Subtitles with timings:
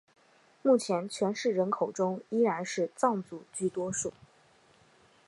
[0.63, 4.11] 目前全市人口中依然是藏族居多数。